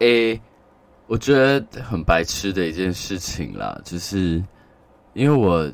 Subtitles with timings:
[0.00, 0.40] 诶，
[1.06, 4.42] 我觉得很白痴的一件事情啦，就是
[5.12, 5.70] 因为我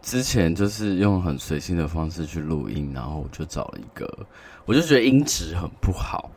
[0.00, 4.10] 之前就是用很随性的方式去录音，然后我就找了一个，
[4.64, 6.30] 我就觉得音质很不好，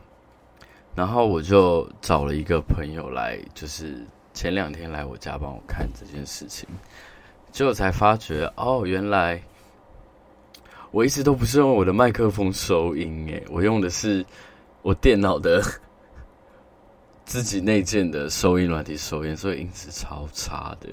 [0.94, 6.68] 然后我就找了一个朋友来，就是前两天来我家帮我看这件事情，
[7.50, 9.40] 结果才发觉哦，原来
[10.90, 14.22] 我一直都不是用我的麦克风收音，诶，我用的是
[14.82, 15.62] 我电脑的。
[17.26, 20.88] 自己内建的收音软体收音，所以音质超差的。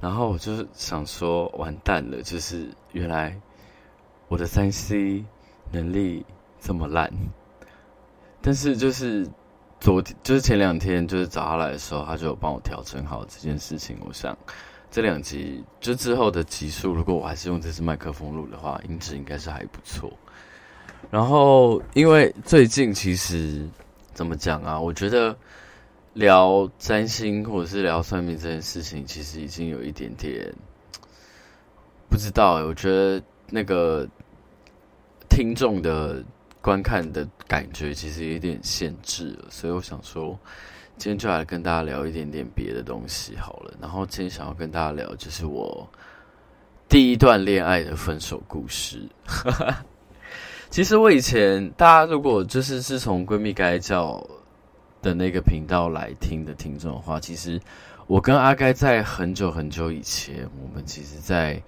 [0.00, 3.40] 然后我就想说，完蛋了，就是原来
[4.26, 5.24] 我的三 C
[5.70, 6.26] 能力
[6.60, 7.08] 这么烂。
[8.42, 9.24] 但是就是
[9.78, 13.96] 昨天，就是前两天，就是找他来的时候，他就有帮我调整好这件事情。
[14.04, 14.36] 我想
[14.90, 20.12] 这两集就之后的集数，如果我还是用这支麦克风录的话，音质应该是还不错。
[21.08, 23.64] 然后因为最近其实。
[24.16, 24.80] 怎么讲啊？
[24.80, 25.36] 我觉得
[26.14, 30.50] 聊占星或者是聊算命这件事情，其实已经有一点点
[32.08, 32.54] 不知道。
[32.64, 34.08] 我觉得那个
[35.28, 36.24] 听众的
[36.62, 40.38] 观看的感觉其实有点限制了，所以我想说，
[40.96, 43.74] 今天就来跟大家聊一点点别的东西好了。
[43.78, 45.86] 然后今天想要跟大家聊，就是我
[46.88, 49.06] 第一段恋爱的分手故事。
[49.26, 49.84] 哈哈
[50.68, 54.22] 其实我以前，大家如果就是是从闺蜜该叫
[55.00, 57.58] 的那个频道来听的听众的话，其实
[58.06, 61.62] 我跟阿该在很久很久以前，我们其实，在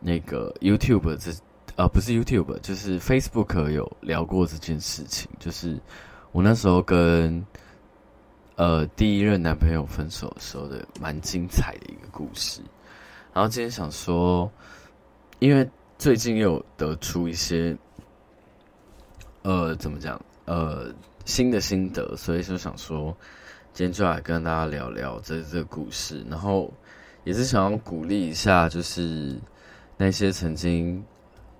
[0.00, 1.30] 那个 YouTube 这
[1.76, 5.30] 呃不是 YouTube，就是 Facebook 有聊过这件事情。
[5.38, 5.78] 就是
[6.32, 7.42] 我那时候跟
[8.56, 12.60] 呃第一任男朋友分手的时候的蛮精彩的一个故事。
[13.32, 14.50] 然后今天想说，
[15.38, 15.66] 因为
[15.96, 17.74] 最近又得出一些。
[19.42, 20.20] 呃，怎么讲？
[20.44, 20.92] 呃，
[21.24, 23.16] 新的心得，所以就想说，
[23.72, 26.72] 今天就来跟大家聊聊这这个故事，然后
[27.24, 29.38] 也是想要鼓励一下，就是
[29.96, 31.02] 那些曾经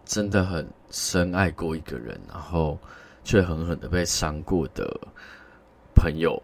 [0.05, 2.79] 真的很深爱过一个人，然后
[3.25, 4.85] 却狠狠的被伤过的
[5.95, 6.43] 朋友，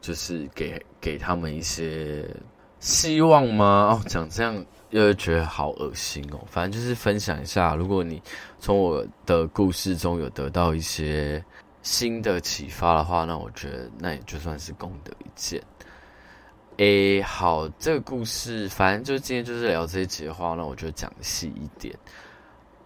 [0.00, 2.28] 就是给给他们一些
[2.80, 3.90] 希望吗？
[3.92, 4.64] 哦，讲这样。
[4.90, 7.74] 又觉得好恶心哦，反正就是分享一下。
[7.74, 8.22] 如果你
[8.58, 11.44] 从我的故事中有得到一些
[11.82, 15.62] 新的启发的话，那我觉得那也就算是功德一件。
[16.78, 21.94] 诶，好，这个故事反正就今天就是聊这一集的话，那我就讲细一点。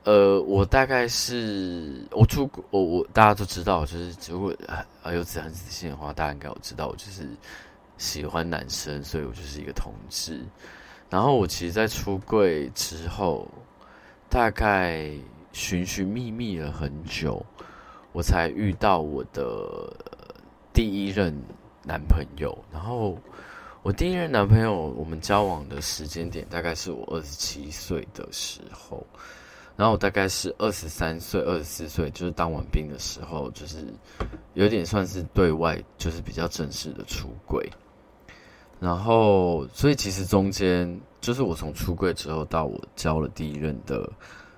[0.05, 7.29] 呃，我大概是我出国，我我大家都知道，就是如果啊有仔细的话，大家应该有知道，我就是
[7.99, 10.41] 喜欢男生，所以我就是一个同志。
[11.13, 13.47] 然后我其实，在出柜之后，
[14.31, 15.11] 大概
[15.53, 17.45] 寻寻觅觅了很久，
[18.13, 19.95] 我才遇到我的
[20.73, 21.39] 第一任
[21.85, 22.57] 男朋友。
[22.73, 23.19] 然后
[23.83, 29.07] 我第一任男朋友，我们交往的时间点大概是我二十七岁的时候，
[29.77, 33.85] 然后我大概是二十三岁、二十四岁，就是当完兵的时候，就是
[34.55, 37.71] 有点算是对外，就是比较正式的出柜。
[38.83, 44.11] 然后，所以其实中间就是我从出柜之后到我交了第一任的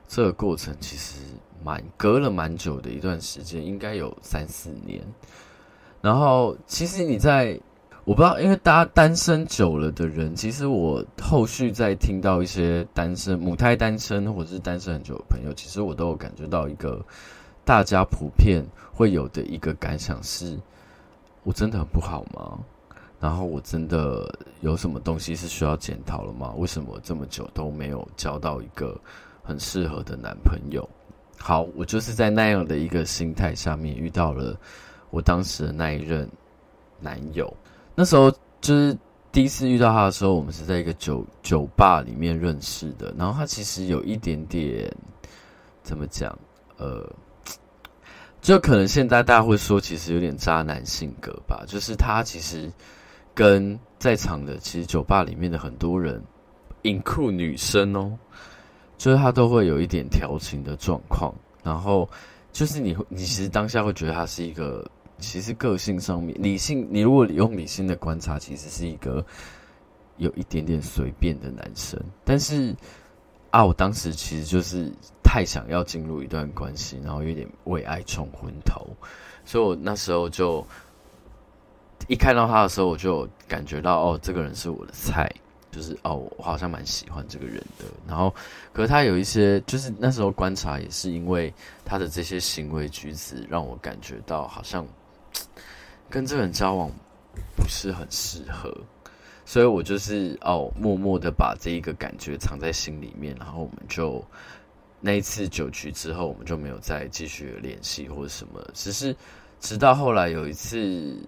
[0.09, 1.21] 这个过程，其实
[1.63, 5.03] 蛮隔了蛮久的一段时间，应该有三四年。
[6.01, 7.61] 然后，其实你在
[8.07, 17.05] 我不知道，因为大家单身久了的人，其实我后续在听到一些单身母胎单身或者是单身很久的朋友，其实我都有感觉到一个
[17.63, 20.59] 大家普遍会有的一个感想是：
[21.43, 22.59] 我真的很不好吗？
[23.25, 24.31] 然后我真的
[24.61, 26.53] 有什么东西是需要检讨了吗？
[26.59, 29.01] 为什么这么久都没有交到一个
[29.43, 30.87] 很适合的男朋友？
[31.39, 34.55] 好，我就是在那样的一个心态下面遇到了
[35.09, 36.29] 我当时的那一任
[37.01, 37.51] 男友。
[37.95, 38.31] 那时候
[38.61, 38.95] 就是
[39.33, 43.11] 第一次遇到他的时候，我们是在一个酒酒吧里面认识的。
[43.17, 44.95] 然后他其实有一点点
[45.83, 46.39] 怎么讲？
[46.77, 47.11] 呃，
[48.43, 51.65] 就可能现在大家会说，其实有点渣男性格吧。
[51.67, 52.71] 就是他其实。
[53.35, 56.23] 跟在场的其实酒吧里面的很多人
[56.83, 58.17] ，include 女生哦，
[58.97, 62.09] 就是他都会有一点调情的状况，然后
[62.53, 64.89] 就是你你其实当下会觉得他是一个，
[65.19, 69.25] 其实个性上面理性，你如果用理性的观察，其实是一个
[70.19, 72.73] 有一点点随便的男生，但是
[73.51, 74.93] 啊，我当时其实就是
[75.25, 78.87] 太想要进入一段关系，然后有点为爱冲昏头，
[79.45, 80.65] 所以我那时候就。
[82.09, 85.31] 一看到他的时候，我就感觉到哦，这个人是我的菜，
[85.71, 87.85] 就是哦，我好像蛮喜欢这个人的。
[88.07, 88.35] 然后，
[88.73, 91.53] 可是他有一些，就是那时候观察，也是因为
[91.85, 94.87] 他的这些行为举止，让我感觉到好像
[96.11, 96.91] 跟这个人交往
[97.57, 98.73] 不是很适合，
[99.45, 104.25] 所以我就是哦，默默的把这一个感觉藏在心里面，然后我们就
[105.01, 109.17] 那一次酒局之后，我们就没有再继续联系或者什么，只是
[109.59, 111.19] 直到后来有一次，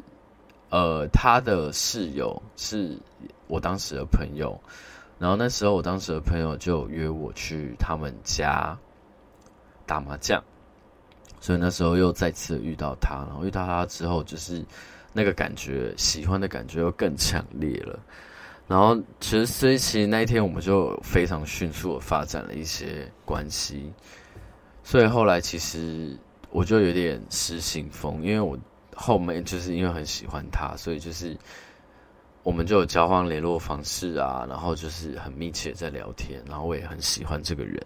[0.76, 2.98] 呃，他的室友是
[3.46, 4.60] 我当时的朋友，
[5.18, 8.76] 然后那时候我当时的朋友就约我去他们家
[9.86, 10.42] 打麻将。
[11.40, 14.62] 所以那时候又再次遇到他，然后遇到他之后，就是
[15.14, 17.98] 那个感觉，喜欢的感觉又更强烈了。
[18.68, 23.90] 然后其实，所以其实那一天我们就非常迅速的发展了一些关系。
[24.84, 26.14] 所以后来其实
[26.50, 28.58] 我就有点失心疯，因为我
[28.98, 31.36] 后面就是因为很喜欢他，所以就是
[32.42, 37.78] 我们就有交换联络方式啊，然后就是很密切在聊天，然后我也很喜欢这个人。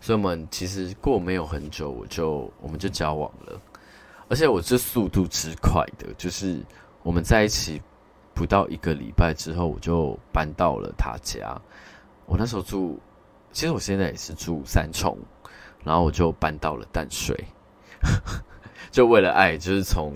[0.00, 3.60] 所以我们其实过没有很久，我就我们就交往了，
[4.28, 6.62] 而且我这速度之快的，就是
[7.02, 7.82] 我们在一起
[8.32, 11.60] 不到一个礼拜之后，我就搬到了他家。
[12.26, 13.00] 我那时候住，
[13.50, 15.18] 其实我现在也是住三重，
[15.82, 17.36] 然后我就搬到了淡水，
[18.92, 20.14] 就为了爱，就是从。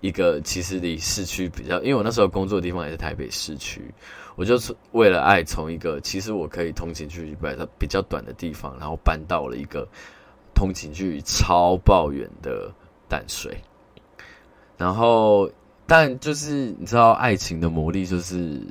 [0.00, 3.82] 一个其实离市区比较，因为我那时候工作的地方也是台北市区，
[4.36, 9.88] 我就是为了爱从一个其实我可以通勤距离比较比较短的地方，然后搬到了一个
[10.54, 12.72] 通勤距离超爆远的
[13.08, 13.56] 淡水。
[14.76, 15.50] 然后，
[15.86, 18.62] 但就是你知道，爱情的魔力就是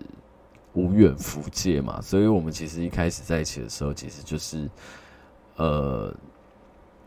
[0.72, 4.70] 无远弗届嘛，所以我们其实一开始在一起的时候，其实就是
[5.58, 6.16] 呃，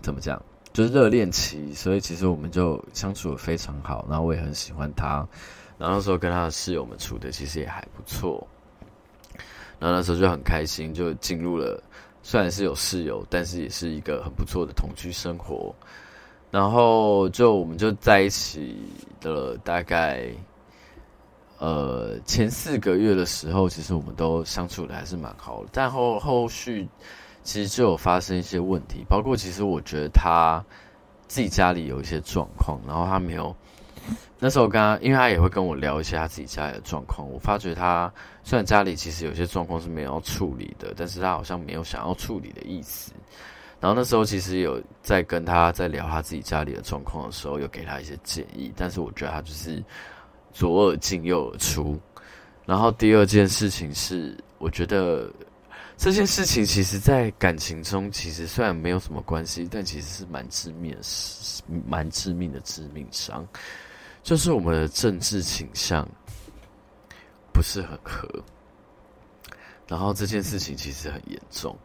[0.03, 0.43] 怎么讲？
[0.73, 5.27] 就是热恋期，所以其实我们就相处得非常好，然后我也很喜欢他，
[5.79, 8.47] 然后那时候跟他的室友们处的其实也还不错，
[9.81, 11.83] 然后那时候就很开心，就进入了
[12.23, 15.75] 虽然是有室友，但是也是一个很不错的同居生活，
[16.53, 18.77] 然后就我们就在一起
[19.21, 20.25] 的大概
[21.59, 26.89] 呃前四个月的时候，其实我们都相处的还是蛮好的，但后后续。
[27.43, 30.65] 其实就有发生一些问题，包括其实我觉得他
[31.27, 33.55] 自己家里有一些状况，然后他没有。
[34.39, 43.13] 那时候跟他，因为他也会跟我聊一些他自己家里的状况，我发觉他虽然家里其实有些状况是没有要处理的，但是他好像没有想要处理的意思。
[43.79, 49.83] 然后那时候其实有在跟他在聊他自己家里的状况的时候，有给他一些建议，但是我觉得他就是
[50.53, 51.99] 左耳进右耳出。
[52.65, 55.31] 然后第二件事情是，我觉得。
[55.97, 60.99] 这件事情其实，在感情中，其实虽然没有什么关系，但其实是蛮致命的，
[61.87, 63.47] 蛮致命的致命伤。
[64.23, 66.09] 就是我们的政治倾向
[67.53, 68.27] 不是很合，
[69.87, 71.77] 然后这件事情其实很严重，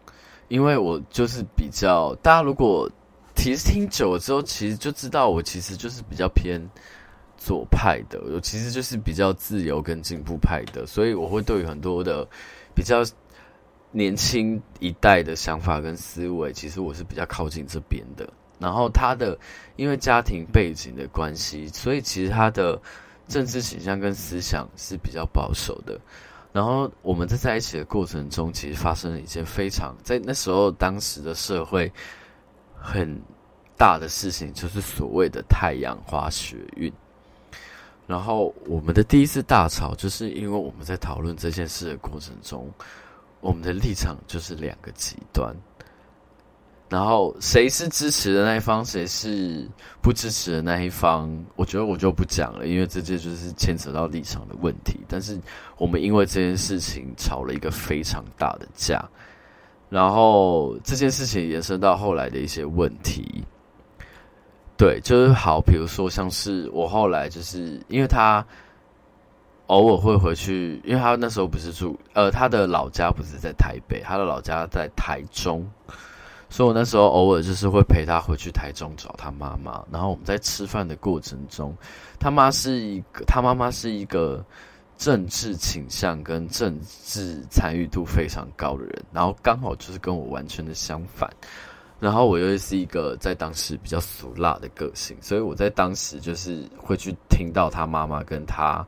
[0.48, 2.90] 因为我就是比较，大家如果
[3.36, 6.62] 其实听久了之后，其实就知道我其实就是比较偏
[7.38, 12.26] 左派的，我其实就是比较自由跟进步派的，所以我会对很多的
[12.74, 13.04] 比较。
[13.96, 18.28] 年轻一代的想法跟思维，其实我是比较靠近这边的。
[18.60, 19.40] 然后他的
[19.78, 22.78] 因为家庭背景的关系，所以其实他的
[23.30, 25.98] 政治倾向跟思想是比较保守的。
[26.52, 31.90] 然后我们在在一起的过程中，其实发生了一件非常在那时候当时的社会
[32.76, 33.18] 很
[33.78, 36.92] 大的事情，就是所谓的太阳花学运。
[38.06, 42.70] 然后我们的第一次大吵，就是因为我们在讨论这件事的过程中。
[43.46, 45.56] 我们的立场就是两个极端，
[46.90, 49.70] 然后谁是支持的那一方，谁是
[50.02, 55.00] 不支持的那一方，我觉得我就不讲了，因为这这就是牵扯到立场的问题。
[55.08, 55.40] 但是
[55.78, 59.08] 我们因为这件事情吵了一个非常大的架，
[59.90, 63.46] 然后这件事情延伸到后来的一些问题，
[64.76, 68.44] 对，就是好，比如说像是我后来就是因为他。
[69.68, 75.68] 偶尔会回去，因为他那时候不是住，呃，他的老家不是在台北，他的老家在台中，
[76.50, 79.84] 所以我那时候偶尔就是会陪他回去台中找他妈妈。
[79.92, 81.76] 然后我们在吃饭的过程中，
[82.20, 84.46] 他妈是一个，他妈妈是一个
[85.00, 91.28] 政治倾向跟政治参与度非常高的人，然后刚好就是跟我完全的相反。
[92.00, 98.86] 然后我又是一个在当时比较俗辣的个性，所以我在当时就是会去听到他妈妈跟他。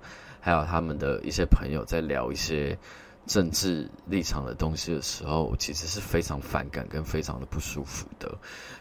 [0.47, 2.77] 还有他们的一些朋友在聊一些
[3.25, 8.33] 政治立场的东西的时候，其实是非常反感跟非常的不舒服的。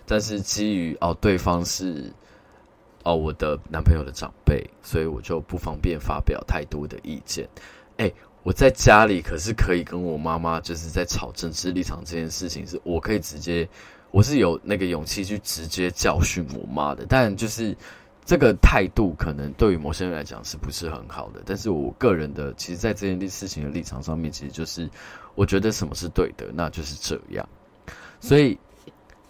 [0.07, 2.09] 但是基于哦，对方是
[3.03, 7.49] 哦我的男朋友的长辈，所以我就不方便发表太多的意见。
[7.97, 13.69] 诶，我在家里可是可以跟我妈妈就是在吵政治立场这件事情，是我可以直接，
[14.13, 17.05] 我是有那个勇气去直接教训我妈的。
[17.09, 17.77] 但就是。
[18.27, 21.41] 这个态度可能对于某些人来讲是不是很好的？
[21.47, 24.91] 但是我个人的，其实，在这件事情的立场上面，其实就是
[25.37, 27.49] 我觉得什么是对的，那就是这样。
[28.19, 28.59] 所以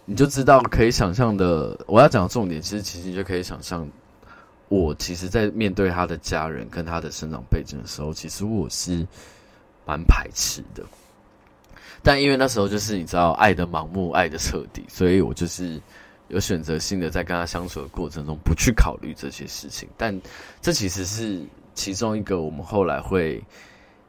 [0.03, 3.87] 你就知道，可以想象的，我要讲的重点，其实其实你就可以想象，
[4.67, 9.05] 我其实，在面对他的家人跟他的生长背景的时候，其实我是
[9.85, 10.83] 蛮排斥的。
[12.01, 15.79] 但因为那时候就是你知道，爱的盲目，爱的彻底，所以我就是。
[16.29, 20.19] 有选择性的在跟他相处的过程中，不去考虑这些事情，但
[20.61, 21.41] 这其实是
[21.73, 23.43] 其中一个我们后来会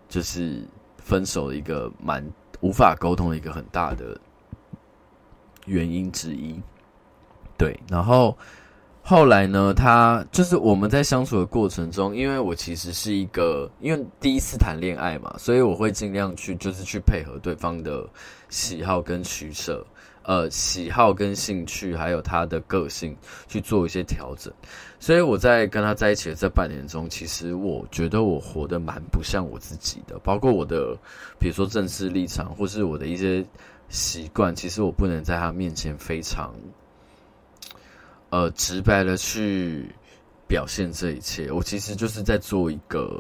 [0.09, 2.25] 就是分手的一个蛮
[2.61, 4.19] 无法沟通的一个很大的
[5.67, 6.61] 原因之一。
[7.57, 8.37] 对，然后
[9.03, 18.09] 后来呢，他就是我们在相处的过程中，因为我其实是一个因为第一次谈恋爱嘛，所以我会尽量去就是去配合对方的
[18.49, 19.87] 喜好跟取舍。
[20.29, 23.17] 呃，喜好跟兴趣，还有他的个性
[23.47, 24.53] 去做一些调整，
[25.01, 30.95] 所以我在跟他在一起的这半年中，其实我觉得我活得蛮不像我自己的，包括我的，
[31.41, 33.43] 比如说政治立场，或是我的一些
[33.89, 36.55] 习惯，其实我不能在他面前非常，
[38.29, 39.91] 呃，直白的去
[40.47, 41.51] 表现这一切。
[41.51, 43.19] 我其实就是在做一个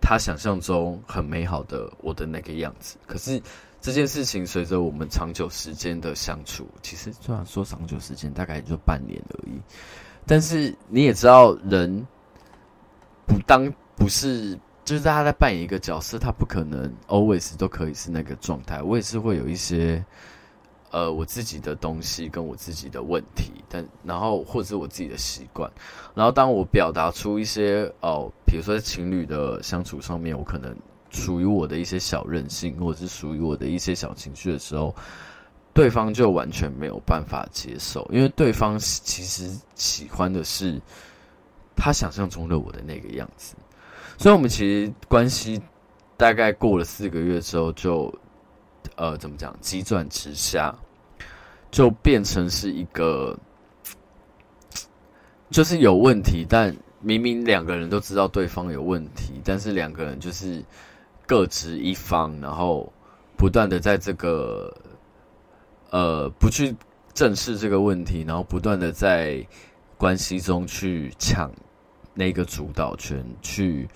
[0.00, 3.38] 他想象中很美好的我的那个样子，可是。
[3.86, 9.60] 这件事情随着我们长久时间的相处，其实虽然说长久时间大概也就半年而已，
[10.26, 12.04] 但是你也知道，人
[13.28, 18.82] 不当不是就是他在扮演一个角色，他不可能 always 都可以是那个状态。
[18.82, 20.04] 我也是会有一些
[20.90, 25.70] 呃我自己的东西跟我自己的问题，但然后或者是我自己的习惯，
[26.12, 30.76] 然后当我表达出一些哦，比如说在情侣的相处上面，我可能。
[31.10, 34.94] 属于我的一些小任性，或者是属于我的一些小情绪的时候，
[35.72, 40.80] 对方就完全没有办法接受，因为对方其实喜欢的是
[41.76, 43.54] 他想象中的我的那个样子。
[44.18, 45.60] 所以，我们其实关系
[46.16, 48.10] 大概过了四个月之后就，
[48.82, 50.74] 就呃，怎么讲，急转直下，
[51.70, 53.38] 就变成是一个
[55.50, 60.62] 就是有问题，但明明两个人都知道对方有问题，但是两个人就是。
[61.26, 62.92] 各执一方，然后
[63.36, 64.72] 不断的在这个
[65.90, 66.74] 呃不去
[67.12, 69.44] 正视这个问题，然后不断的在
[69.98, 71.50] 关系中去抢
[72.14, 73.88] 那个主导权，去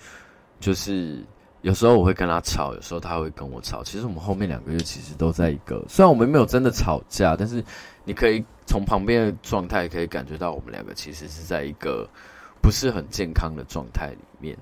[0.59, 1.23] 就是
[1.61, 3.83] 有时候我会跟他吵，有时候他会跟我吵。
[3.83, 7.63] 其实我们后面两个月其实都在一个，虽然我们没有真的吵架，但是
[8.03, 12.09] 你可以从旁边的状态可以感觉到我们两个其实是在一个
[12.61, 14.57] 不是很健康的状态里面。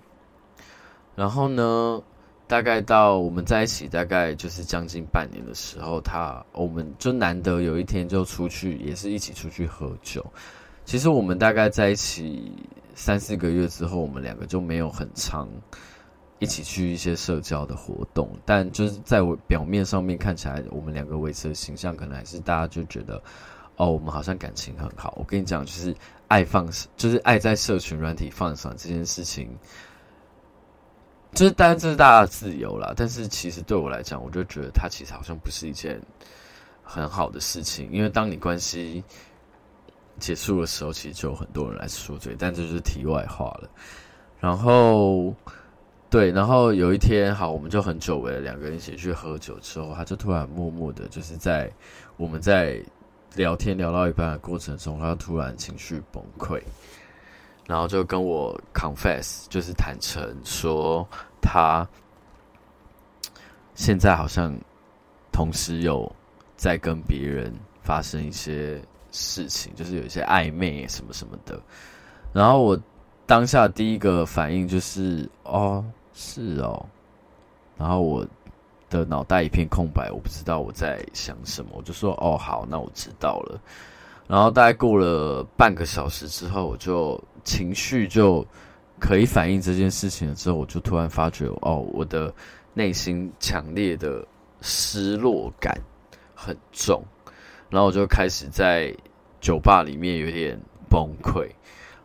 [1.15, 2.01] 然后呢，
[2.49, 10.25] 大概到我们在一起大概就是将近半年的时候，他我们就难得有一天就出去，也是一起出去喝酒。
[10.83, 12.51] 其实我们大概在一起
[12.95, 15.47] 三四个月之后，我们两个就没有很长
[16.39, 18.27] 一起去一些社交的活动。
[18.45, 23.21] 但就是在我表面上面看起来，我们两个维持的形象，可能还是大家就觉得
[23.75, 25.13] 哦，我们好像感情很好。
[25.19, 25.95] 我跟你讲，就是
[26.27, 29.55] 爱放，就是爱在社群软体放闪这件事情。
[31.33, 32.93] 就是，当然这是大家自由啦。
[32.95, 36.01] 但是其实对我来讲，我就觉得它其实好像不是一件
[36.83, 37.89] 很好的事情。
[37.91, 39.03] 因为当你关系
[40.17, 42.35] 结束的时候，其实就有很多人来说嘴。
[42.37, 43.69] 但这就是题外话了。
[44.39, 45.33] 然后，
[46.09, 51.71] 对，然后有一天，好，我们就很久违了，两个人一起去喝酒之后，他就突然默默的，就是在
[52.17, 52.81] 我们在
[53.35, 56.59] 聊天聊到一半的过程中，他突然情绪崩溃。
[57.69, 61.07] 然后就跟我 confess，就是坦诚说，
[61.39, 61.87] 他
[63.75, 64.51] 现在好像
[65.31, 66.11] 同时有
[66.57, 71.61] 在跟别人发生一些事情，就是有一些暧昧什么什么的。
[72.33, 72.79] 然后我
[73.27, 75.85] 当下第一个反应就是，哦，
[76.15, 76.83] 是哦。
[77.77, 78.25] 然后我
[78.89, 83.61] 的脑袋一片空白，我不知道我在想什么，我就说，哦，好，那我知道了。
[84.25, 87.23] 然后大概过了半个小时之后，我就。
[87.43, 88.45] 情绪就
[88.99, 92.33] 可以反映这件事情了之后，我就突然发觉，哦，我的
[92.73, 94.25] 内心强烈的
[94.61, 95.79] 失落感
[96.35, 97.03] 很重，
[97.69, 98.95] 然后我就开始在
[99.39, 101.49] 酒吧里面有点崩溃，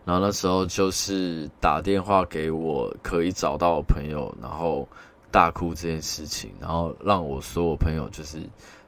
[0.04, 4.88] 然后那时候就是打电话给我可以找到的朋友，然后
[5.30, 8.38] 大哭这件事情，然后让我所有朋友就是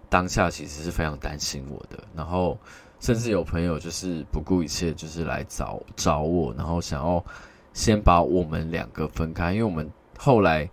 [0.08, 2.58] 当下其实是非常担心我的，然后。
[3.00, 7.24] 甚至有朋友就是不顾一切，就是来找找我，然后想要
[7.72, 9.52] 先把我们两个分开。
[9.52, 9.88] 因为我们
[10.18, 10.68] 后来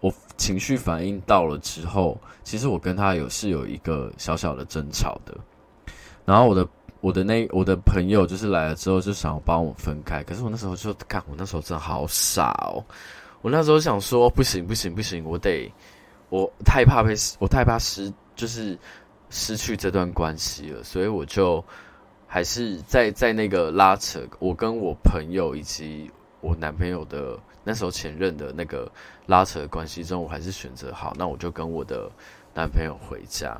[0.00, 5.36] 我情绪反应到了之后，其实我跟他有是有一个小小的争吵的。
[6.24, 6.68] 然后我的
[7.00, 12.84] 我的那我的朋友就是来了之后就想要帮我分开，可是我那时候就看我那时候真的好傻哦，
[13.40, 15.72] 我那时候想说不行不行不行，我得
[16.28, 18.78] 我太怕被我太怕失就是
[19.30, 21.64] 失去这段关系了，所以我就
[22.26, 28.90] 还是在在那个拉扯我跟我朋友以及我男朋友的那时候前任的那个
[29.26, 32.10] 拉扯关系中，我还是选择好，那我就跟我的
[32.54, 33.56] 男朋友回家，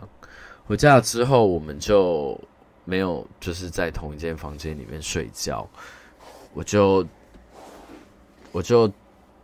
[0.66, 2.38] 回家之后我们就。
[2.84, 5.68] 没有，就是在同一间房间里面睡觉，
[6.54, 7.06] 我就
[8.50, 8.90] 我就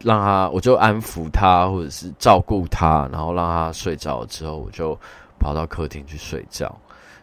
[0.01, 4.99] 让他，我就安抚他，或者是照顾他，然后让他睡着之后，我就
[5.45, 6.75] 跑到客厅去睡觉，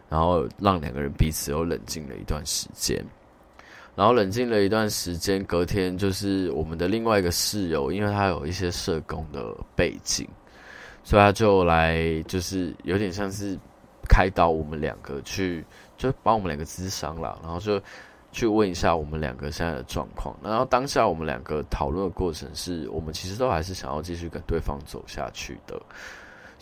[0.08, 3.04] 然后让两个人彼此又冷静了一段时间，
[3.96, 10.24] 然后冷静了一段时间，隔天就是我们的另外一个室友，因为他有一些社工的背景，
[11.02, 13.58] 所以他就来，就是有点像是
[14.08, 15.64] 开导我们两个去。
[15.98, 17.80] 就帮我们两个咨商了，然后就
[18.32, 20.34] 去问一下我们两个现在的状况。
[20.42, 25.80] 然后当下我们两个讨论的过程是，我们其实都还是想要继续跟对方走下去的。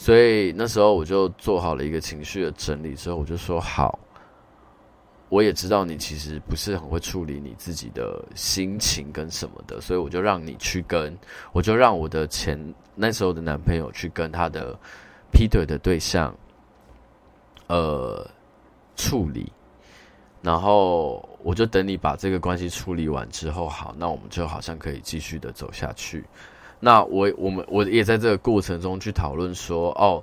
[0.00, 3.98] 所以那时候我就做好了一个情绪的整理之后，我就说好，
[5.28, 11.14] 我也知道你其实不是很会处理你自己的心情跟什么的，所以我就让你去跟，
[11.52, 12.58] 我就让我的前
[12.94, 14.74] 那时候的男朋友去跟他的
[15.30, 16.34] 劈腿的对象，
[17.66, 18.26] 呃。
[18.96, 19.50] 处理，
[20.42, 26.22] 然后我就等你把这个关系处理完之后，好，那我们就好像可以继续的走下去。
[26.80, 30.22] 那我我们我也在这个过程中去讨论说，哦，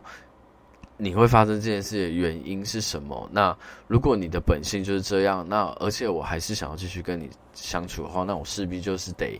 [0.97, 3.29] 你会发生这件事的原因是什么？
[3.31, 3.55] 那
[3.87, 9.39] 如果你的本性就是这样，那而且我还是想要继续跟你相处的话，那我势必就是得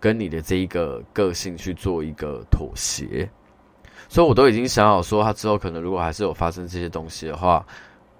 [0.00, 3.28] 跟你的这一个个性去做一个妥协。
[4.08, 7.64] 所以我都已经想好说，他之后可能如果还是有发生这些东西的话。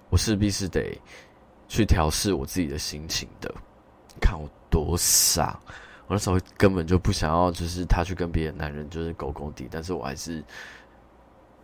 [0.09, 0.95] 我势必是得
[1.67, 3.51] 去调试我自己的心情的。
[4.21, 5.59] 看我多傻，
[6.13, 10.43] 那时候根本就不想要，就是他去跟别的男人就是狗狗底，但是我还是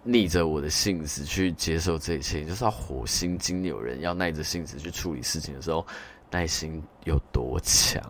[0.03, 2.43] 逆着我的性子去接受这一切。
[2.43, 5.85] 就是要火星金牛人要耐着性子去处理事情的时候，
[6.31, 8.01] 耐心有多强？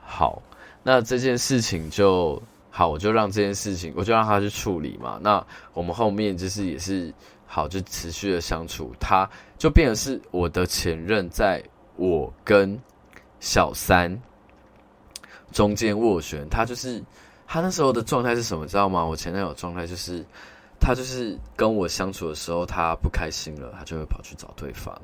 [0.00, 0.42] 好，
[0.82, 5.18] 那这件事情就好，我就让这件事情，我就让他去处理嘛。
[5.22, 7.12] 那我们后面就是也是。
[7.54, 11.62] 好，就持续的相处，他就变成是我的前任，在
[11.96, 12.80] 我跟
[13.40, 14.18] 小三
[15.52, 16.48] 中间斡旋。
[16.48, 17.02] 他就是
[17.46, 19.04] 他那时候的状态是什么，知道吗？
[19.04, 20.24] 我前男友状态就是，
[20.80, 25.00] 他就是跟我相处的时候，他不开心了，他就会跑去找对方，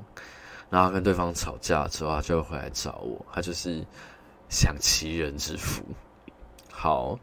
[0.71, 3.25] 然后跟对方吵架之后，他就会回来找我。
[3.33, 3.85] 他就是
[4.49, 5.85] 享其人之福。
[6.73, 7.19] 好。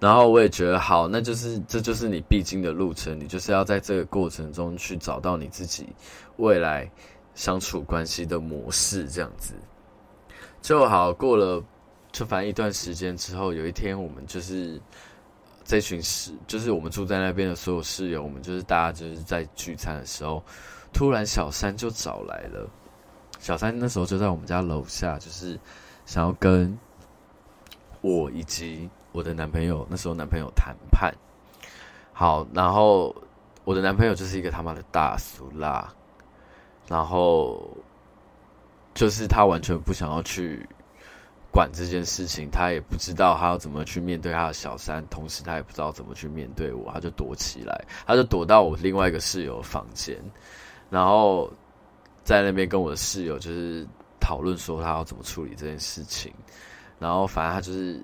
[0.00, 5.88] 然后我也觉得好，那就是这就是你必经的路程，你就是要在这个过程中去找到你自己
[6.36, 6.88] 未来
[7.34, 9.54] 相处关系的模式，这样子。
[10.62, 11.60] 就好过了，
[12.12, 14.80] 就反正一段时间之后，有一天我们就是
[15.64, 20.42] 这群室，就是我们住在那边的所有室友，我们就是大家就是在聚餐的时候，
[20.92, 22.68] 突然小三就找来了。
[23.38, 25.58] 小三那时候就在我们家楼下，就是
[26.06, 26.78] 想要跟
[28.00, 28.88] 我以及。
[29.10, 31.12] 我的男朋友那时候，男朋友谈判
[32.12, 33.12] 好，然后
[33.64, 35.92] 我的男朋友就是一个他妈的大俗啦，
[36.86, 37.74] 然后
[38.94, 40.68] 就是他完全不想要去
[41.58, 50.16] 管这件事情，他也不知道他要怎么去面对他的小三，同时他也不知道怎么去面对我，他就躲起来，他就躲到我另外一个室友房间，
[50.88, 51.50] 然后
[52.22, 53.84] 在那边跟我的室友就是
[54.20, 56.32] 讨论说他要怎么处理这件事情，
[57.00, 58.00] 然后反正他就是。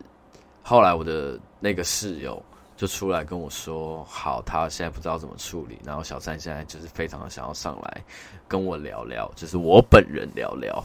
[0.67, 2.43] 后来我的那个室友
[2.75, 8.03] 就出来跟我说：“好，他现在不知道怎么处理。”然后小三现在就是非常的想要上来
[8.49, 10.83] 跟我聊聊，就是我本人聊聊。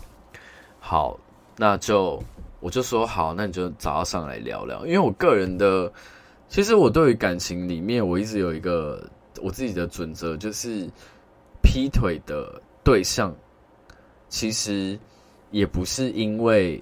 [0.81, 1.17] 好，
[1.55, 2.21] 那就
[2.59, 4.85] 我就说好，那你就找他上来聊聊。
[4.85, 5.91] 因为我个人的，
[6.47, 9.07] 其实我对于感情里面，我一直有一个
[9.41, 10.89] 我自己的准则，就是
[11.61, 13.35] 劈腿的对象，
[14.27, 14.97] 其实
[15.51, 16.81] 也不是因为。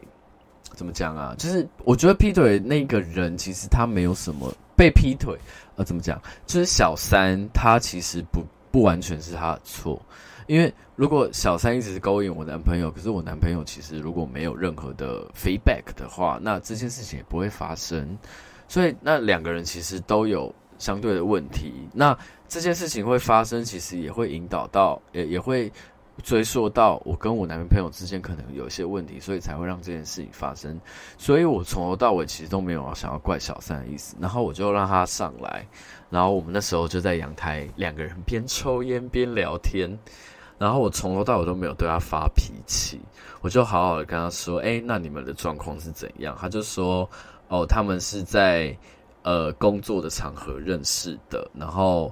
[0.73, 1.33] 怎么讲啊？
[1.39, 5.35] 就是我觉得劈腿那个人，其实他没有什么被劈腿，
[5.75, 6.21] 呃，怎么讲？
[6.45, 9.99] 就是小三，他其实不不完全是他的错，
[10.47, 18.17] 因为如果小三一直勾引我男朋友，可是我男朋友其实如果没有任何的 feedback 的话，那这件事情也不会发生。
[18.67, 25.71] 所以那两个人其实都有相对的问题，那这件事情会发生，其实也会引导到，也也会。
[26.23, 30.81] 追溯到我跟我男朋友之间可能有一些问题，所以才会让这件事情发生。
[31.15, 34.15] 所以我从头到尾其实都没有想要怪小三的意思。
[34.19, 35.63] 然后我就让他上来，
[36.09, 39.95] 然后我们那时候就在阳台两个人边抽烟边聊天。
[40.59, 42.99] 然后我从头到尾都没有对他发脾气，
[43.41, 47.07] 我就好好的跟他说：“哎，那你们的状况是怎样？”他就说
[47.47, 48.75] ：“哦，他们是在
[49.21, 52.11] 呃工作的场合认识的，然后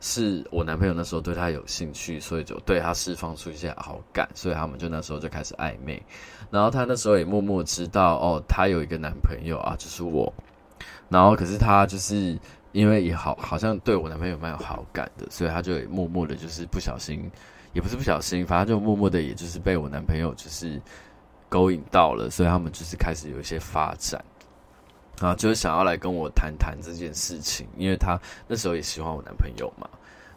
[0.00, 6.02] 是我男朋友那时候对他有兴趣，所以就对他释放出一些好感，所以他们就那时候就开始暧昧。
[6.50, 10.32] 然后他那时候也默默知道，哦，他有一个男朋友啊，就是我。
[11.08, 12.36] 然后可是他就是
[12.72, 17.30] 因为也好好像对我男朋友蛮有好感的，所以他就默默的，就是不小心。”
[17.74, 20.80] 也不是不小心，反正就默默的，也就是被我男朋友就是
[21.48, 24.24] 勾引到了，所以他们就是开始有一些发展
[25.20, 29.88] 啊，就是想要来跟我谈谈这件事情，因为他那时候也喜欢我男朋友嘛，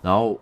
[0.02, 0.40] 然后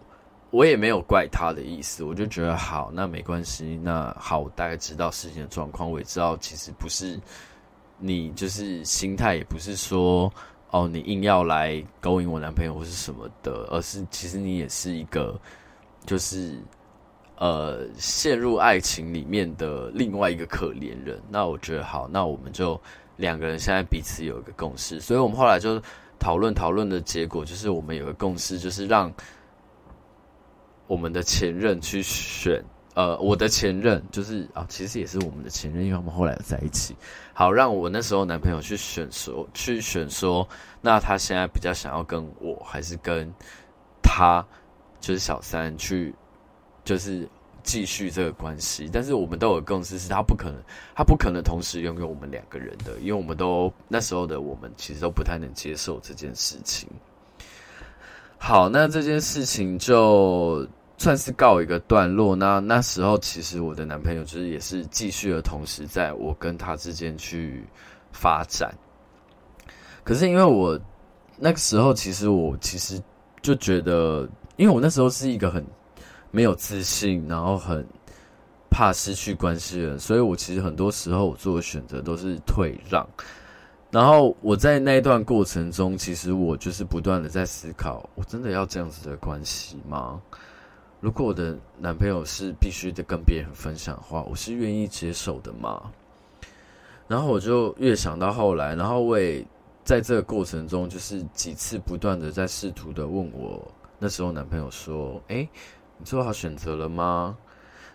[0.51, 7.19] 我也没有怪他的意思，我就觉得好，那没关系，那好，我大概知道事情的状况，我也知道其实不是
[7.97, 10.31] 你就是心态，也不是说
[10.71, 15.37] 哦你硬要来勾引我男朋友或是什么的，而是其实你也是一个
[16.05, 16.57] 就是。
[17.37, 22.79] 呃，陷入爱情里面的另外一个可怜人，那我觉得好，那我们就
[23.17, 25.81] 两个人现在彼此有一个共识，所以我们后来就
[26.17, 29.11] 讨论讨论的结果就是我们有个共识，就是让
[30.87, 36.95] 我们的前任去选，呃，我的前任就是啊，其实也是我们的前任，因为我们后来在一起。
[37.33, 40.47] 好，让我那时候男朋友去选说，去选说，
[40.79, 43.29] 那他现在比较想要跟我还是跟
[44.01, 44.41] 他，
[45.01, 46.15] 就是小三去。
[46.85, 47.27] 就是
[47.63, 50.55] 继续这个关系，但是我们都有共识，是他不可能，
[50.95, 56.87] 他不可能同时拥有我们两个人的，因为我们都那时候的我们其实都不太能接受这件事情。
[58.37, 60.67] 好，那这件事情就
[60.99, 62.35] 算是告一个段落。
[62.35, 67.65] 那那时候其实我的男朋友就是也是继续的同时，在我跟他之间去
[68.11, 68.71] 发展。
[70.03, 70.79] 可是因为我
[71.35, 73.01] 那个时候，其实我其实
[73.41, 75.65] 就觉得，因为我那时候是一个很。
[76.35, 77.87] 没有自信，然后很
[78.69, 83.07] 怕失去关系人，所以我其实很多时候我做的选择都是退让。
[83.89, 90.21] 然后我在那一段过程中，其实我就是不断的在思考：我真的要这样子的关系吗？
[90.99, 95.89] 如果我的男朋友是必须得跟别人分享的话，我是愿意接受的吗？
[97.07, 99.41] 然后我就越想到后来，然后我也
[99.85, 103.65] 在这个过程中，就是几次不断的在试图的问我
[103.99, 105.47] 那时候男朋友说：“诶。”
[105.97, 107.37] 你做好选择了吗？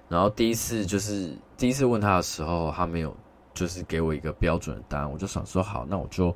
[0.08, 3.16] 然后第一次就是第一次问他的时候，他没有
[3.54, 6.34] 就是给我一个标准的答案，我就想说好，那我就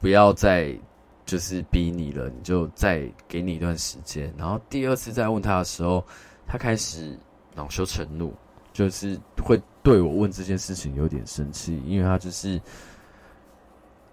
[0.00, 0.78] 不要再
[1.26, 4.32] 就是逼你了，你就再给你一段时间。
[4.38, 6.04] 然后第二次再问他的时候，
[6.46, 7.18] 他开始
[7.56, 8.32] 恼羞成怒，
[8.72, 12.60] 就是会对我问这件事情有点生气，因为他就是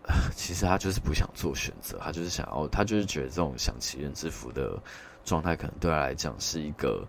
[0.35, 4.81] 其实他就是不想做选择，他就是想要，他就是觉得这种享齐人之福的。
[5.25, 7.05] 状态可能对他来讲是一个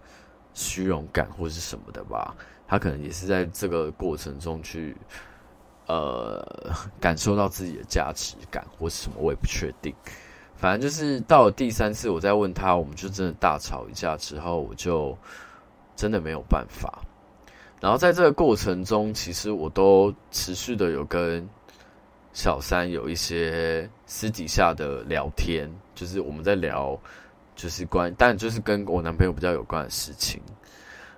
[0.54, 2.34] 虚荣感或是什么的吧，
[2.66, 4.96] 他可能也是在这个过程中去
[5.86, 6.42] 呃
[6.98, 9.94] 感受到自己的价值感或是什么，我也不确定。
[10.56, 15.16] 反正就是到了第三次，我再问他，我们就真的大吵一架之后，我就
[15.94, 17.02] 真的没有办法。
[17.78, 21.46] 然后在这个过程中，其实我都持续的有跟
[22.32, 26.98] 小三有一些私底下的聊天，就是我们在聊。
[27.56, 30.40] 就是关，但就是跟我男朋友比较有关的事情。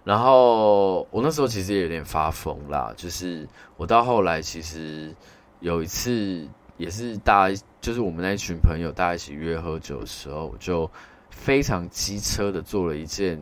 [0.04, 3.46] 然后我那时候其实也有点发疯啦，就是
[3.76, 5.14] 我到后来其实
[5.60, 6.48] 有一次
[6.78, 10.90] 也是大家，就是我们那一群朋友大家一起约喝酒的时候，我就
[11.28, 13.38] 非常机车的做了一件，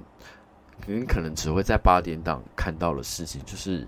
[0.86, 3.86] 你可能只会在八点档看到的事情，就是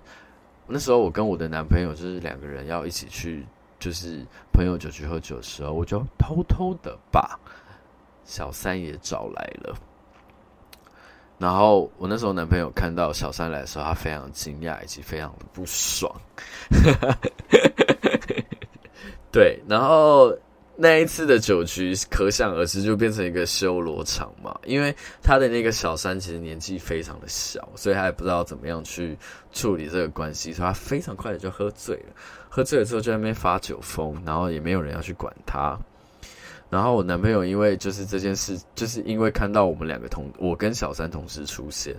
[0.65, 3.45] 那时候我跟我的男朋友就是两个人要一起去，
[3.77, 7.37] 就是朋友酒局喝酒的时候，我就偷偷的把。
[8.29, 9.75] 小三也找来了，
[11.39, 16.15] 然后我那时候男朋友看到小三来的时候，他非常惊讶以及非常的不爽。
[19.31, 20.31] 对，然后
[20.75, 24.55] 那一次的酒局可想而知，就变成一个修罗场嘛。
[24.63, 29.17] 因为他的那个小三其实年纪非常的小，所以他也不知道怎么样去
[29.51, 32.13] 处理这个关系，所以他非常快的就喝醉了。
[32.47, 35.75] 喝醉了之后就在那边发酒疯，然后也没有人要去管他。
[36.69, 41.95] 然后我男朋友因为就是这件事，就是因为看到我们两个同我跟小三同时出现，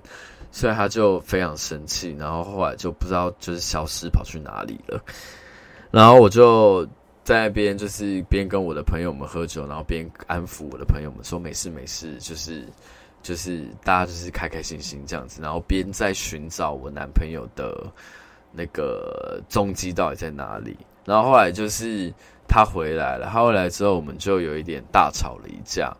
[0.52, 5.02] 所以他就非常生气，然后后来就不知道就是消失跑去哪里了。
[5.90, 6.86] 然后我就
[7.24, 12.64] 在那边就是边跟我的朋友们喝酒，然后边安抚我的朋友们说没事没事，就是
[13.24, 17.92] 就是大家就是开开心心这样子，然后边在寻找我男朋友的
[18.52, 20.76] 那个踪迹到底在哪里。
[21.04, 22.14] 然后后来就是。
[22.50, 25.96] 他回来了，他回来之后，我们就有一点大吵了一架。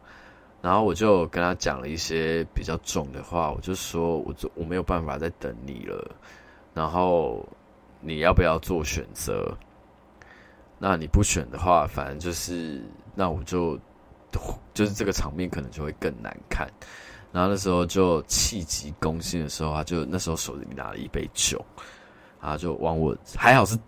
[0.61, 6.11] 然后我就跟他讲了一些比较重的话，我就说我就我没有办法再等你了，
[6.75, 7.49] 然后
[8.01, 9.57] 你要不要做选择？
[10.79, 12.83] 那你不选的话，反正就是
[13.15, 13.79] 那我就
[14.75, 16.69] 就是这个场面可能就会更难看。
[17.33, 21.65] 然后那时候就气急攻心的时候，他就那时候手里拿了一杯酒，
[22.39, 23.79] 他就往我还好是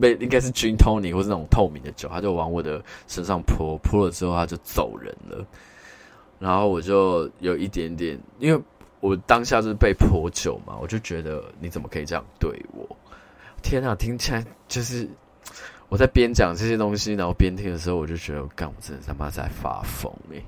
[0.00, 5.44] 被应该是 Gin Tonic 或是那种透明的酒，他就往我的身上泼，泼了之后他就走人了。
[6.38, 8.62] 然后我就有一点点，因为
[9.00, 12.96] 我当下就是被泼酒嘛，我就觉得你怎么可以这样对我？
[13.62, 15.08] 天啊，听起来就是。
[15.90, 20.42] 我在边讲这些东西，然后边听的时候，我就觉得，干，我真的他妈在发疯诶。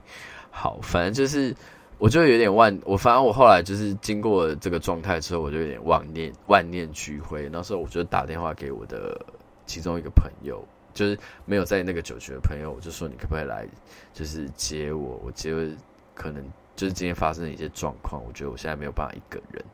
[0.50, 1.54] 好，反正就是，
[1.98, 7.48] 我就有点万，我反正我后来就是经过这个状态之后，我就有点万念万念俱灰。
[7.52, 9.24] 那时候我就打电话给我的
[9.66, 13.66] 其中一个朋友，就是没有在那个酒局的朋友，我就说你可不可以来，
[14.12, 15.20] 就是接我？
[15.24, 15.74] 我觉得
[16.14, 16.42] 可能
[16.74, 19.64] 就是今天发生的一些状况，我觉得我现在没有办法一个人。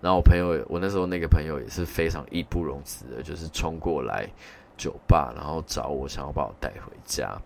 [0.00, 4.28] 然后我朋友，我那时候那个朋友也是非常义不容辞的，就是冲过来。
[4.78, 7.36] 酒吧，然后找我，想要把我带回家，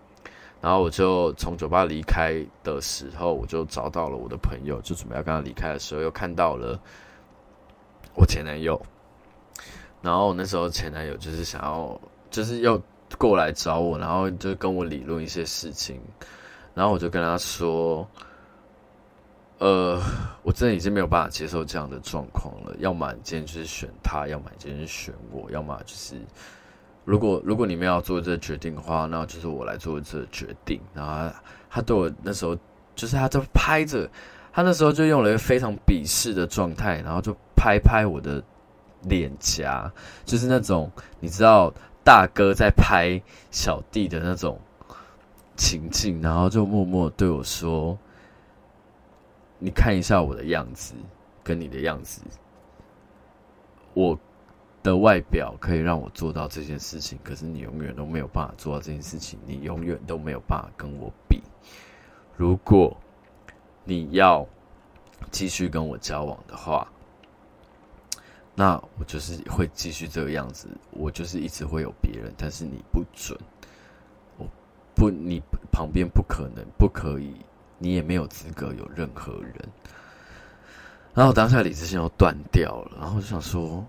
[0.61, 6.79] 然后我就从酒吧离开的时候，我就找到了我的朋友，就准备要跟他离开的时候，又看到了
[8.13, 8.79] 我前男友，
[10.03, 12.79] 然后我那时候前男友就是想要，就是要
[13.17, 15.99] 过来找我，然后就跟我理论一些事情，
[16.75, 18.07] 然后我就跟他说，
[19.59, 20.03] 呃，
[20.43, 26.17] 我真的已经没有办法接受这样的状况了，要么你今天就是选他，要么你今天选我，要么就是。
[27.05, 30.81] 如果如果你们要做这决定的话，那就是我来做这决定。
[30.95, 31.35] 然后他，
[31.69, 32.57] 他对我那时候
[32.95, 34.09] 就是他在拍着，
[34.53, 38.41] 他那时候就用了一个非常鄙视的状态，然后就拍拍我的
[39.05, 39.93] 脸颊，
[40.25, 41.73] 就是那种你知道
[42.05, 44.59] 大哥在拍小弟的那种
[45.57, 47.99] 情境，然后就默默对我说
[49.59, 50.95] ：“你看一下我的样子，
[51.43, 52.21] 跟你的样子，
[53.95, 54.19] 我。”
[54.83, 61.41] 的外表可以让我做到这件事情，可是你永远都没有办法做到这件事情，你永远都没有办法跟我比。
[62.37, 62.97] 如果
[63.85, 64.45] 你要
[65.31, 66.91] 继续跟我交往的话，
[68.55, 73.39] 那我就是会继续这个样子，我就是一直会有别人，但是你不准，
[74.39, 74.47] 我
[74.95, 77.35] 不，你旁边不可能，不可以，
[77.79, 79.57] 你也没有资格有任何人。
[81.15, 83.85] 然后当下理智线又断掉了，然后就想说。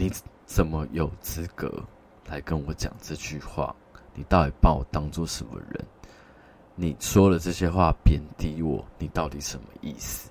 [0.00, 0.08] 你
[0.46, 1.68] 怎么有资格
[2.28, 3.74] 来跟我讲这句话？
[4.14, 5.84] 你到底把我当做什么人？
[6.76, 10.30] 你说了这些话贬低我，你到底什么意思？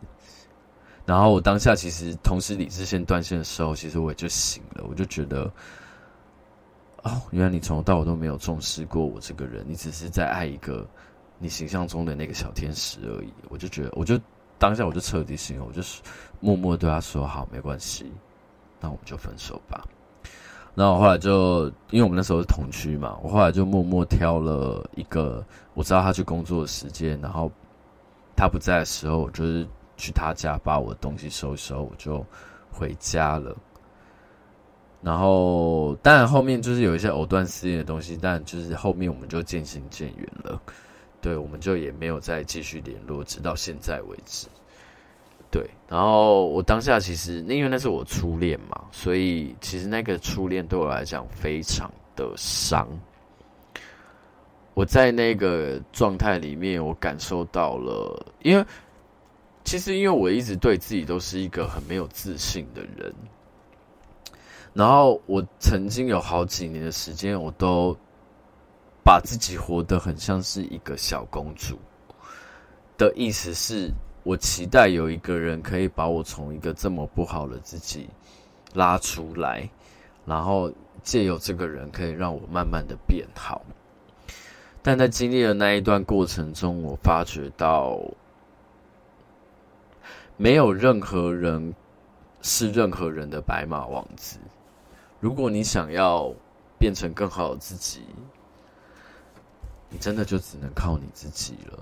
[1.07, 5.49] 然后我当下其实同时理智线断线的时候，其实我也就醒了，我就觉得，
[7.03, 10.85] 哦，原来你从头到尾都没有重视过我这个人，你只是在爱一个
[11.39, 13.33] 你形象中的那个小天使而已。
[13.47, 14.19] 我就觉得，我就
[14.59, 15.81] 当下我就彻底醒了，我就
[16.41, 18.11] 默默对他说：“好，没关系。”
[18.81, 19.87] 那我们就分手吧。
[20.75, 25.43] 然后我后来就，因为我们那时候是同居嘛，我后来就默默挑了一个
[25.73, 27.49] 我知道他去工作的时间，然后
[28.35, 29.67] 他不在的时候，我就是
[29.97, 32.25] 去他家把我的东西收一收，我就
[32.71, 33.55] 回家了。
[35.01, 40.61] 然后当然后面就是有一些藕断丝连的东西，但就是后面我们就渐行渐远了。
[41.21, 44.47] 对，我们就也没有再继续联络，直到现在为止。
[45.49, 52.87] 对，然后我当下其实，因为那是我初恋嘛，所以其实那个初恋对我来讲非常的伤。
[54.73, 58.65] 我在那个状态里面，我感受到了，因为
[59.67, 63.13] 其实因为我一直对自己都是一个很没有自信的人，
[64.73, 67.93] 然后我曾经有好几年的时间，我都
[69.03, 71.77] 把自己活得很像是一个小公主
[72.97, 73.91] 的意思是。
[74.23, 78.09] 我期待有一个人可以把我从一个这么不好的自己
[78.73, 79.69] 拉出来，
[80.25, 83.61] 然后借由这个人可以让我慢慢的变好。
[84.81, 87.99] 但在经历了那一段过程中，我发觉到
[90.37, 91.73] 没有任何人
[92.41, 94.37] 是任何人的白马王子。
[95.19, 96.31] 如果你想要
[96.79, 98.01] 变成更好的自己，
[99.89, 101.79] 你真的就只能靠你自己了。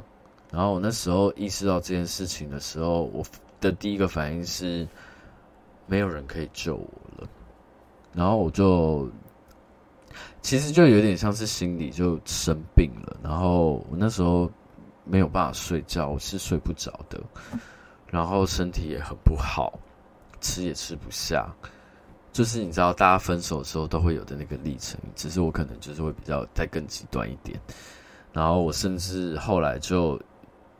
[0.52, 3.22] 然后我那时候意识到这件事情的时候，我
[3.60, 4.88] 的第一个反应是，
[5.86, 7.28] 没有人可以救我了。
[8.14, 9.10] 然后我就，
[10.42, 13.18] 其实就有点像是心里就生病了。
[13.22, 14.50] 然后我那时候
[15.04, 17.22] 没有办法睡觉，我是睡不着的。
[18.16, 19.78] 然后身体也很不好，
[20.40, 21.54] 吃也吃不下。
[22.32, 27.60] 就是你知道，大家分手的时候都会有的那个历程，只是我可能就是会比较再更极端一点。
[28.32, 30.20] 然后我甚至后来就。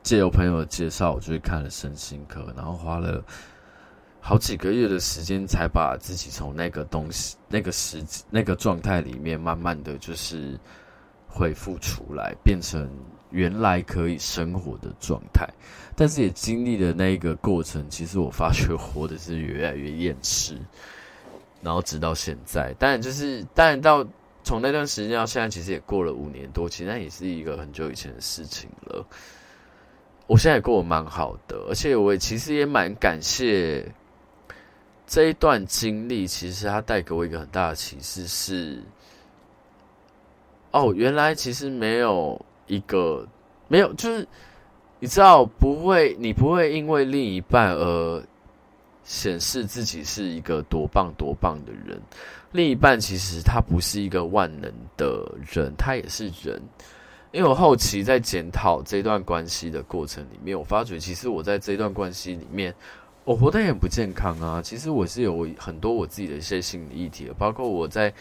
[0.06, 3.24] 借由朋友的介绍，我就去看了身心科，然后花了
[4.22, 10.60] 好几个月的时间，才把自己从那个东西、那个时、那个状态里面，慢慢的就是
[11.36, 12.90] 恢复出来，变成
[13.32, 15.46] 原来可以生活的状态。
[15.96, 20.58] 但是也经历了那一个过程，其实我发觉活的是越来越厌世，
[21.62, 24.08] 然后直到现在，当然就是，当然到。
[24.48, 29.04] 从那段时间到现在，其实也过了五年多，其实那也是一个很久以前的事情了。
[30.28, 33.92] 我现在也过得蛮好的，而且我也其实也蛮感谢
[35.08, 36.28] 这一段经历。
[36.28, 38.84] 其实它带给我一个很大的启示是：
[40.76, 43.26] 哦，原来其实没有一个
[43.70, 44.28] 没有，就是
[45.00, 48.22] 你知道，不会，你不会因为另一半而
[49.06, 51.98] 显示自己是一个多棒多棒的人。
[52.52, 56.62] 另一半其实他不是一个万能的人，他也是人。
[57.32, 62.76] 因为我后期在检讨这段关系的过程里面，我发觉其实我在这段关系里面，
[63.24, 64.62] 我活得也很不健康啊。
[64.62, 68.14] 其实我是有很多我自己的一些心理议题，包括我在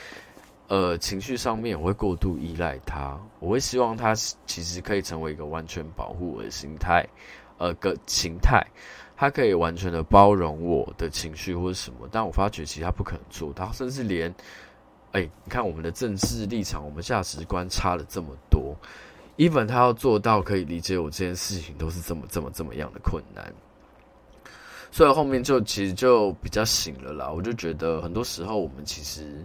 [0.74, 4.12] 呃情绪上面，我会过度依赖他，我会希望他
[4.44, 7.06] 其实可以成为一个完全保护我的心态，
[7.58, 8.60] 呃个形态。
[9.16, 14.34] 他可以完全的包容我的情绪或者什么，但我发觉其实他不可能做到，甚至连，
[15.12, 18.74] 哎、你看我们的政治立场，我们价值观差了这么多
[19.36, 23.54] ，even 他要做到可以理解我这件事情，都是这么这么这么样的困难。
[24.90, 29.44] 所以后面就其实就比较醒了啦，我就觉得很多时候我们其实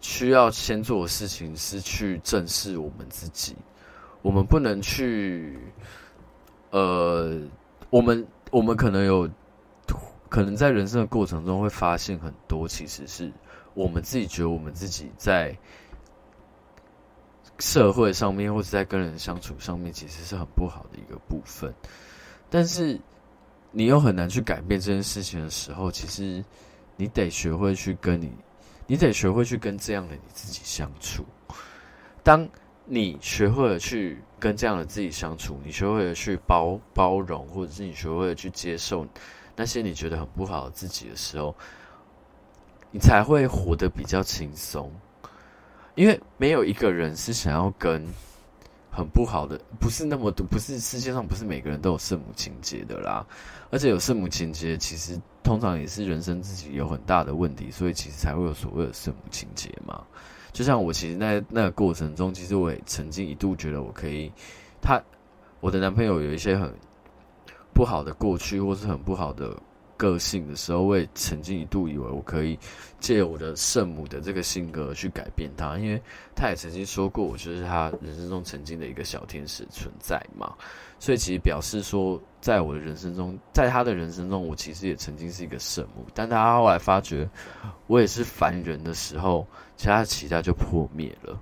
[0.00, 3.56] 需要先做的事情是去正视我们自己，
[4.22, 5.58] 我们不能去，
[6.70, 7.40] 呃，
[7.90, 8.26] 我们。
[8.50, 9.28] 我们可能有，
[10.30, 13.30] 可能在人生的过程中会发现很多，其实是
[13.74, 15.54] 我们自己觉得我们自己在
[17.58, 21.70] 社会上面或者在跟人相处上面，其实是很不好的一个部分。
[22.48, 22.98] 但是
[23.70, 26.42] 你又很难去改变这件事情的时候，其实
[26.96, 28.32] 你得学会去跟你，
[28.88, 31.24] 你得学会去跟这样的你自己相处。
[32.24, 32.48] 当
[32.84, 34.20] 你学会了去。
[34.40, 39.04] 跟这样的自己相处，你学会了去包包容，或者是你学会了去接受
[39.56, 41.52] 那些你觉得很不好的自己的时候，
[42.92, 44.92] 你才会活得比较轻松。
[45.96, 48.06] 因为没有一个人是想要跟
[48.98, 53.24] 很不好的，不是那么多，不是世界上不是每个人都有圣母情结的啦。
[53.70, 60.02] 而且有圣母情结，其实通常也是人生自己有很大的问题，所以其实才会有所谓的圣母情结嘛。
[60.52, 64.32] 就像我其实在那个过程中，其实我也曾经一度觉得我可以，
[64.82, 65.00] 他
[65.60, 66.74] 我的男朋友有一些很
[67.72, 69.56] 不好的过去，或是很不好的
[69.98, 72.58] 个性的时候，我也曾经一度以为我可以
[72.98, 76.00] 借我的圣母的这个性格去改变他，因为
[76.34, 80.54] 他也曾经说过，我就是他人生中曾经的一个小天使存在嘛。
[81.00, 86.06] 所以其实表示说，在我的人生中，在他的人生中，我其实也曾经是一个圣母。
[86.14, 87.28] 但他后来发觉
[87.86, 91.38] 我也是凡人的时候，其他的期待就破灭了。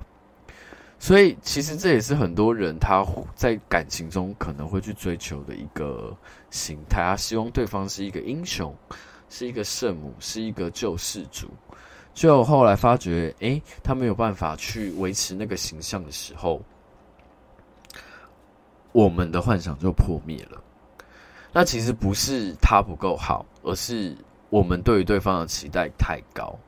[0.98, 6.16] 所以其实这也是很多人他在感情中可能会去追求的一个
[6.56, 7.02] 形态。
[7.02, 8.74] 他希望对方是一个英雄，
[9.28, 11.48] 是一个圣母，是一个救世主。
[12.14, 16.62] 就后来发觉，诶，他没有办法去维持那个形象的时候。
[18.92, 20.58] 我们的幻想就破灭了。
[21.52, 24.16] 那其实不是他不够好，而是
[24.48, 26.58] 我们对于对方的期待太高。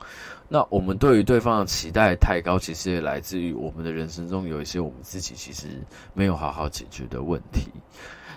[0.46, 7.70] 那我们对于对方的期待太高，其实也来自于我们的人生中有一些我们自己其实没有好好解决的问题。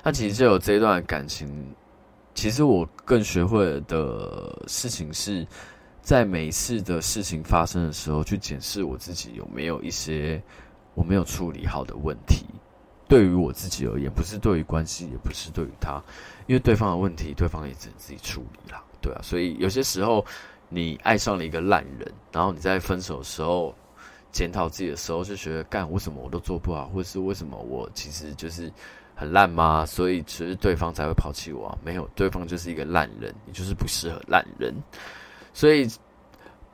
[0.04, 1.74] 那其实就有这一段感情，
[2.34, 5.46] 其实我更学会的事情是
[6.02, 10.42] 在每一次的事情发生的时候，去检视我自己有没有一些
[10.96, 12.46] 我没有处理好的问题。
[13.08, 16.02] 对于我自己而言，不是对于关系，也不是对于他，
[16.48, 19.20] 因为对方的问题，对方也只能自己处理啦，对啊。
[19.22, 20.26] 所以有些时候，
[20.70, 23.76] 你爱上了一个烂人，然后你在分手的时候
[24.32, 28.72] 检讨自己的时候，就觉得干为什么我都做不好，或者是为什么我其实就是
[29.22, 29.86] 很烂吗？
[29.86, 31.78] 所以其实对方才会抛弃我？
[31.84, 34.74] 没有，对方就是一个烂人，你就是不适合烂人，
[35.54, 35.88] 所以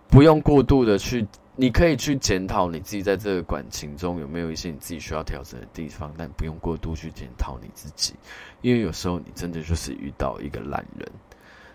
[0.08, 1.28] 不用过度的去。
[1.60, 8.14] 你可以去检讨你自己在这个感情中有没有一些你自己需要调整的地方，但不用过度去检讨你自己，
[8.62, 11.12] 因为有时候你真的就是遇到一个烂人。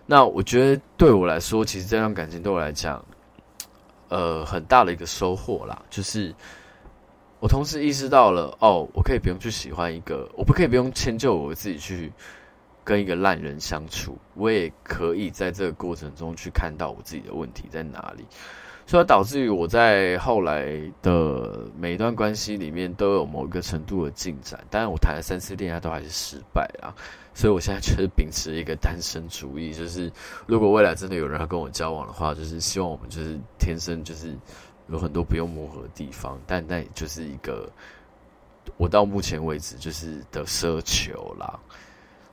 [0.07, 3.05] 那我觉得对我来说，其实这段感情对我来讲，
[4.09, 6.33] 呃，很大的一个收获啦，就是
[7.43, 12.12] 我同时意识到了，哦，我可以不用去喜欢一个，我不可以不用迁就我自己去
[12.84, 18.24] 跟一个烂人相处，我也可以在这个过程中去看到我自己的问题在哪里。
[18.86, 26.95] 所以导致于我在后来的每一段关系里面都有某一个程度的进展，但是我谈了三次恋爱都还是失败啊。
[27.34, 30.12] 所以我现在就是秉持一个单身主义，就是
[30.47, 34.36] 如果未来真的有人要跟我交往的话，就是希望我们就是天生就是
[34.93, 37.68] 有很多不用磨合的地方，但那也就是一个
[38.76, 41.59] 我到目前为止就是的奢求啦。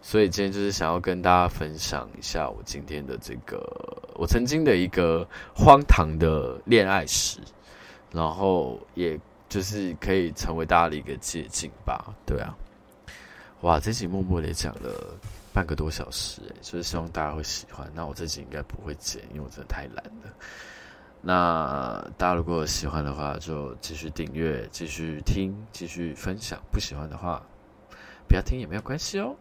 [0.02, 3.60] 所以今天就是想要跟大家分享一下我今天的这个
[4.16, 7.40] 我曾经的一个荒唐的恋爱史，
[8.12, 12.14] 然后也就是可以成为大家的一个借镜吧。
[12.26, 12.56] 对啊，
[13.62, 15.18] 哇，这集默默的讲了
[15.54, 17.90] 半个多小时，诶，就是希望大家会喜欢。
[17.94, 20.34] 那我这集应该不会剪，因为我真的太懒了。
[21.22, 27.42] 那大家如果喜欢的话，就继续订阅、继续听、继续分享；不喜欢的话，
[28.28, 29.36] 不要听也没有关系哦。